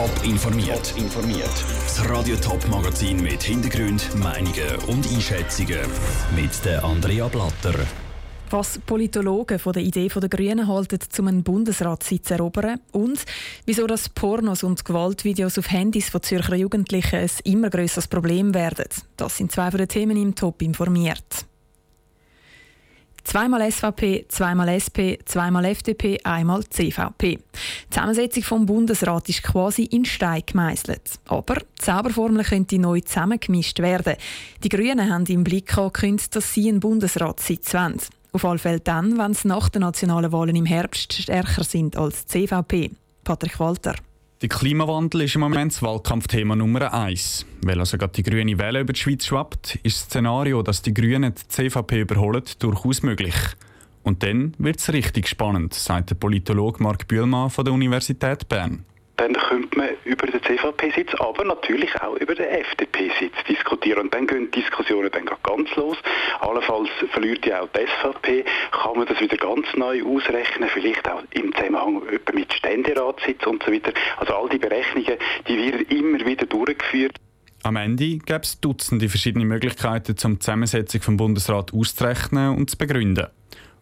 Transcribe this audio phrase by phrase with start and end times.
[0.00, 0.94] Top informiert.
[0.96, 1.64] informiert.
[1.84, 5.78] Das Radio Top Magazin mit Hintergrund, Meinungen und Einschätzungen
[6.34, 7.74] mit der Andrea Blatter.
[8.48, 13.26] Was Politologen von der Idee der Grünen halten, um einen Bundesratssitz zu erobern und
[13.66, 18.86] wieso das Pornos und Gewaltvideos auf Handys von Zürcher Jugendlichen ein immer größeres Problem werden.
[19.18, 21.49] Das sind zwei von den Themen im Top informiert.
[23.24, 27.38] Zweimal SVP, zweimal SP, zweimal FDP, einmal CVP.
[27.38, 31.18] Die Zusammensetzung vom Bundesrat ist quasi in Stein gemeißelt.
[31.28, 34.16] Aber die Zauberformel könnte neu zusammengemischt werden.
[34.62, 38.00] Die Grünen haben im Blick angekündigt, dass sie einen Bundesratssitz wollen.
[38.32, 42.26] Auf alle Fälle dann, wenn sie nach den nationalen Wahlen im Herbst stärker sind als
[42.26, 42.90] die CVP.
[43.24, 43.94] Patrick Walter.
[44.42, 47.44] Der Klimawandel ist im Moment das Wahlkampfthema Nummer eins.
[47.60, 50.94] Weil also gerade die grüne Welle über die Schweiz schwappt, ist das Szenario, dass die
[50.94, 53.34] Grünen die CVP überholen, durchaus möglich.
[54.02, 58.86] Und dann wird es richtig spannend, sagt der Politologe Marc Bühlmann von der Universität Bern
[59.20, 64.04] dann könnte man über den CVP-Sitz, aber natürlich auch über den FDP-Sitz diskutieren.
[64.04, 65.98] Und dann gehen die Diskussionen dann ganz los.
[66.40, 68.44] Allenfalls verliert ja auch die SVP.
[68.70, 70.70] Kann man das wieder ganz neu ausrechnen?
[70.70, 73.92] Vielleicht auch im Zusammenhang mit Ständeratssitz und so weiter.
[74.16, 77.16] Also all die Berechnungen, die werden immer wieder durchgeführt.
[77.62, 82.78] Am Ende gäbe es Dutzende verschiedene Möglichkeiten, um die Zusammensetzung vom Bundesrat auszurechnen und zu
[82.78, 83.26] begründen.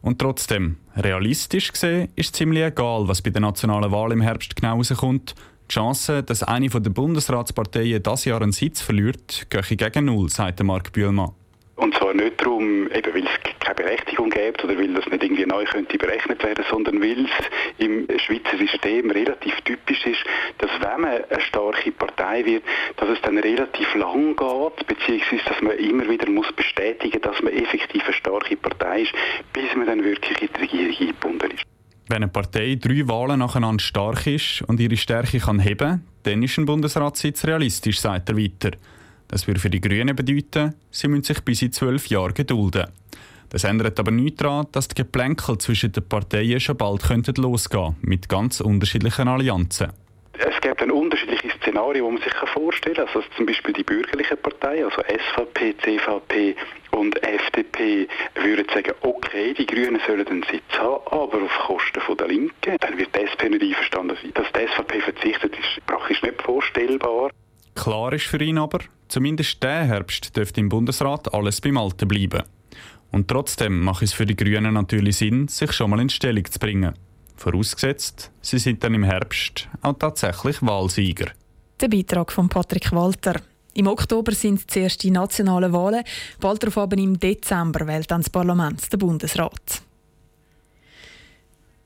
[0.03, 4.77] Und trotzdem, realistisch gesehen, ist ziemlich egal, was bei der nationalen Wahl im Herbst genau
[4.77, 5.35] rauskommt.
[5.71, 10.63] Die Chance, dass eine der Bundesratsparteien das Jahr einen Sitz verliert, gehe gegen null, sagt
[10.63, 11.33] Marc Bühlmann.
[11.79, 15.47] Und zwar nicht darum, eben weil es keine Berechtigung gibt oder weil das nicht irgendwie
[15.47, 17.31] neu könnte berechnet werden, sondern weil es
[17.79, 20.19] im Schweizer System relativ typisch ist,
[20.59, 22.65] dass wenn man eine starke Partei wird,
[22.97, 27.53] dass es dann relativ lang geht, beziehungsweise dass man immer wieder muss bestätigen, dass man
[27.53, 29.13] effektiv eine starke Partei ist,
[29.53, 31.63] bis man dann wirklich in die Regierung eingebunden ist.
[32.09, 36.59] Wenn eine Partei drei Wahlen nacheinander stark ist und ihre Stärke kann heben, dann ist
[36.59, 38.71] ein Bundesratssitz realistisch, sagt er weiter.
[39.29, 42.87] Das würde für die Grünen bedeuten, sie müssen sich bis in zwölf Jahre gedulden.
[43.51, 47.97] Das ändert aber nichts daran, dass die Geplänkel zwischen den Parteien schon bald könnten losgehen
[48.01, 49.93] mit ganz unterschiedlichen Allianzen.
[50.39, 53.07] Es gibt ein unterschiedliches Szenario, das man sich vorstellen kann.
[53.09, 56.57] Also zum Beispiel die bürgerlichen Parteien, also SVP, CVP
[56.93, 62.29] und FDP, würden sagen, okay, die Grünen sollen einen Sitz haben, aber auf Kosten der
[62.29, 62.77] Linken.
[62.81, 64.33] Dann wird die SP nicht einverstanden sein.
[64.35, 67.31] Dass die SVP verzichtet, ist praktisch nicht vorstellbar.
[67.79, 72.43] Klar ist für ihn aber, zumindest der Herbst dürfte im Bundesrat alles beim Alten bleiben.
[73.13, 76.59] Und trotzdem macht es für die Grünen natürlich Sinn, sich schon mal in Stellung zu
[76.59, 76.95] bringen.
[77.37, 81.27] Vorausgesetzt, sie sind dann im Herbst auch tatsächlich Wahlsieger.
[81.81, 83.41] Der Beitrag von Patrick Walter.
[83.75, 86.03] Im Oktober sind zuerst die nationalen Wahlen,
[86.41, 89.83] bald darauf aber im Dezember wählt dann das Parlament den Bundesrat.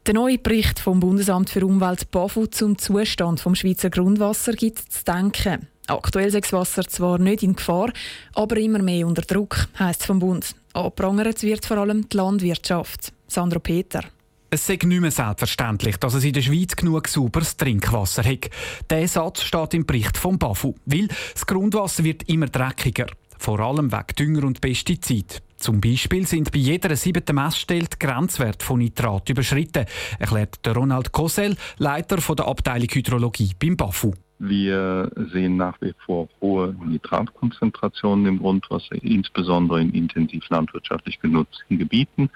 [0.06, 5.04] Der neue Bericht vom Bundesamt für Umwelt BAFU zum Zustand vom Schweizer Grundwasser gibt zu
[5.04, 5.68] denken.
[5.86, 7.92] Aktuell ist das Wasser zwar nicht in Gefahr,
[8.34, 10.54] aber immer mehr unter Druck, heisst es vom Bund.
[10.72, 13.12] Abprangert wird vor allem die Landwirtschaft.
[13.26, 14.04] Sandro Peter.
[14.50, 18.50] Es sei nicht mehr selbstverständlich, dass es in der Schweiz genug sauberes Trinkwasser hat.
[18.90, 23.06] Dieser Satz steht im Bericht vom BAFU, weil das Grundwasser wird immer dreckiger,
[23.38, 25.42] vor allem wegen Dünger und Pestizid.
[25.56, 29.86] Zum Beispiel sind bei jeder siebten Messstelle die Grenzwerte von Nitrat überschritten,
[30.18, 34.12] erklärt Ronald Kosel, Leiter der Abteilung Hydrologie beim BAFU.
[34.44, 42.28] Wir sehen nach wie vor hohe Nitratkonzentrationen im Grundwasser, insbesondere in intensiv landwirtschaftlich genutzten Gebieten.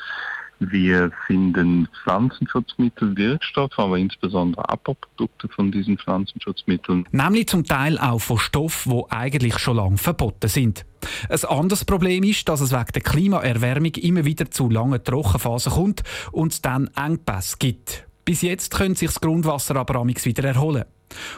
[0.60, 7.08] Wir finden Pflanzenschutzmittel, Wirkstoffe, aber insbesondere Abbauprodukte von diesen Pflanzenschutzmitteln.
[7.10, 10.86] Nämlich zum Teil auch von Stoffen, die eigentlich schon lange verboten sind.
[11.28, 16.04] Ein anderes Problem ist, dass es wegen der Klimaerwärmung immer wieder zu langen Trockenphasen kommt
[16.30, 18.06] und es dann Engpässe gibt.
[18.26, 20.84] Bis jetzt können sich das Grundwasser aber amigs wieder erholen.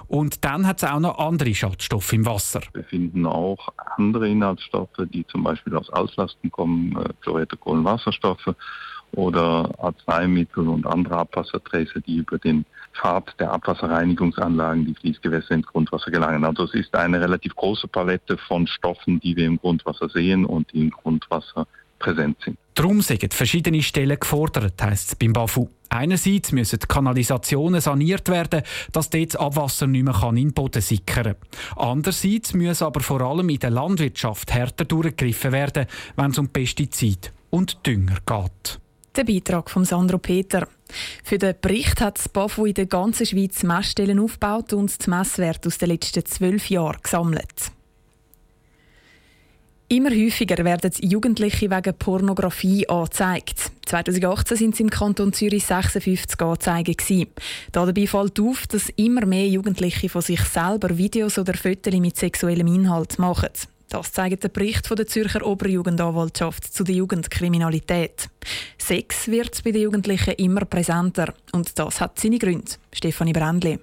[0.06, 2.62] Und dann hat es auch noch andere Schadstoffe im Wasser.
[2.72, 3.69] Wir finden auch
[3.99, 8.54] andere Inhaltsstoffe, die zum Beispiel aus Auslasten kommen, äh, chlorierte Kohlenwasserstoffe
[9.12, 16.11] oder Arzneimittel und andere Abwasserträger, die über den Pfad der Abwasserreinigungsanlagen die Fließgewässer ins Grundwasser
[16.11, 16.46] gelangen.
[16.46, 20.73] Also es ist eine relativ große Palette von Stoffen, die wir im Grundwasser sehen und
[20.73, 21.67] die im Grundwasser
[21.99, 22.59] präsent sind.
[22.75, 25.69] Darum sind verschiedene Stellen gefordert, heisst es beim BAFU.
[25.89, 28.62] Einerseits müssen die Kanalisationen saniert werden,
[28.93, 31.37] dass dort das Abwasser nicht mehr in den Boden sickern kann.
[31.77, 35.87] Andererseits muss aber vor allem in der Landwirtschaft härter durchgegriffen werden,
[36.17, 38.81] wenn es um Pestizid und Dünger geht.
[39.17, 40.69] Der Beitrag von Sandro Peter.
[41.25, 45.67] Für den Bericht hat das BAFU in der ganzen Schweiz Messstellen aufgebaut und die Messwerte
[45.67, 47.73] aus den letzten zwölf Jahren gesammelt.
[49.90, 53.70] Immer häufiger werden Jugendliche wegen Pornografie angezeigt.
[53.87, 57.26] 2018 sind es im Kanton Zürich 56 Anzeigen.
[57.73, 62.67] Dabei fällt auf, dass immer mehr Jugendliche von sich selber Videos oder Fotos mit sexuellem
[62.67, 63.49] Inhalt machen.
[63.88, 68.29] Das zeigt der Bericht von der Zürcher Oberjugendanwaltschaft zu der Jugendkriminalität.
[68.76, 72.73] Sex wird bei den Jugendlichen immer präsenter und das hat seine Gründe.
[72.93, 73.79] Stefanie Brändli.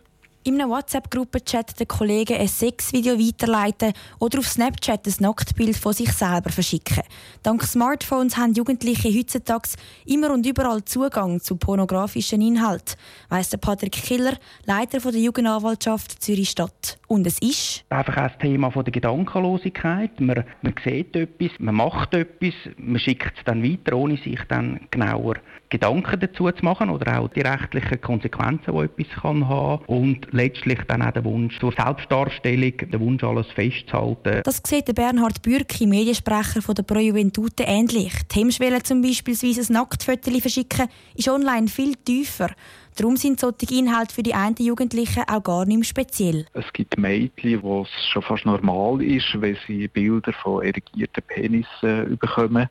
[0.48, 6.12] In einem WhatsApp-Gruppenchat den Kollegen ein Sexvideo weiterleiten oder auf Snapchat ein Nacktbild von sich
[6.12, 7.02] selber verschicken.
[7.42, 9.70] Dank Smartphones haben Jugendliche heutzutage
[10.06, 12.96] immer und überall Zugang zu pornografischen Inhalten,
[13.30, 17.00] weiss der Patrick Killer, Leiter der Jugendanwaltschaft Zürich-Stadt.
[17.08, 17.86] Und es ist?
[17.90, 20.20] Einfach auch das Thema der Gedankenlosigkeit.
[20.20, 24.80] Man, man sieht etwas, man macht etwas, man schickt es dann weiter, ohne sich dann
[24.92, 25.36] genauer
[25.70, 30.80] Gedanken dazu zu machen oder auch die rechtlichen Konsequenzen, die etwas kann haben und letztlich
[30.88, 34.42] dann auch der Wunsch zur Selbstdarstellung, der Wunsch, alles festzuhalten.
[34.44, 38.14] Das sieht der Bernhard Bürki, Mediensprecher von der Pro Juventute, ähnlich.
[38.32, 42.50] Die Hemmschwelle zum Beispiel ein Nacktfoto verschicken ist online viel tiefer.
[42.96, 46.46] Darum sind solche Inhalte für die einen Jugendlichen auch gar nicht mehr speziell.
[46.54, 52.18] Es gibt Mädchen, wo es schon fast normal ist, wenn sie Bilder von erigierten Penissen
[52.18, 52.70] bekommen.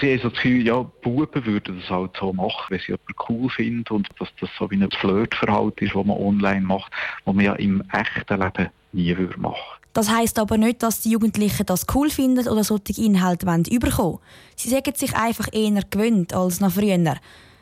[0.00, 3.14] Sie haben so das Gefühl, ja, Buben würden das halt so machen, wenn sie jemanden
[3.28, 6.90] cool finden und dass das so wie ein Flirtverhalten ist, das man online macht,
[7.26, 9.56] was man ja im echten Leben nie machen würde.
[9.92, 14.18] Das heisst aber nicht, dass die Jugendlichen das cool finden oder solche Inhalte überkommen wollen.
[14.54, 17.16] Sie sagen sich einfach eher gewöhnt als noch früher.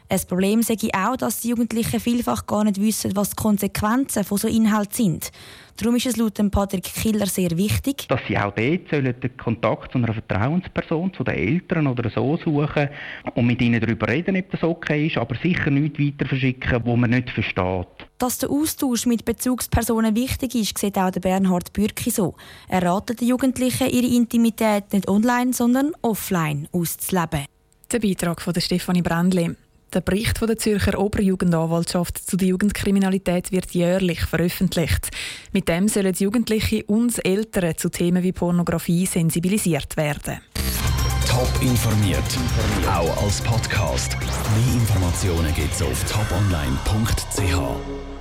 [0.07, 4.37] Ein Problem sei auch, dass die Jugendlichen vielfach gar nicht wissen, was die Konsequenzen von
[4.37, 5.31] so Inhalten sind.
[5.79, 9.93] Darum ist es laut Patrick Killer sehr wichtig, dass sie auch dort sollen den Kontakt
[9.93, 12.91] zu einer Vertrauensperson, zu den Eltern oder so suchen
[13.35, 16.97] und mit ihnen darüber reden, ob das okay ist, aber sicher nicht weiter verschicken, wo
[16.97, 17.89] man nicht versteht.
[18.19, 22.35] Dass der Austausch mit Bezugspersonen wichtig ist, sieht auch der Bernhard Bürki so.
[22.69, 27.47] Er ratet den Jugendlichen, ihre Intimität nicht online, sondern offline auszuleben.
[27.91, 29.57] Der Beitrag von Stefanie Brändli.
[29.95, 35.11] Der Bericht von der Zürcher Oberjugendanwaltschaft zu der Jugendkriminalität wird jährlich veröffentlicht.
[35.53, 40.41] Mit dem sollen Jugendliche und Eltern zu Themen wie Pornografie sensibilisiert werden.
[41.29, 42.19] Top informiert,
[42.93, 44.17] auch als Podcast.
[44.19, 48.14] Mehr Informationen gibt es auf toponline.ch.